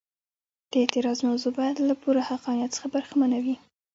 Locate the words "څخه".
2.75-2.87